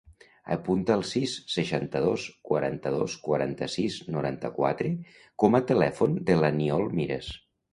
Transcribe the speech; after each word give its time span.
Apunta 0.53 0.95
el 0.99 1.03
sis, 1.09 1.33
seixanta-dos, 1.55 2.23
quaranta-dos, 2.49 3.17
quaranta-sis, 3.27 3.99
noranta-quatre 4.17 4.91
com 5.45 5.59
a 5.61 5.65
telèfon 5.73 6.21
de 6.33 6.41
l'Aniol 6.41 6.91
Miras. 7.03 7.31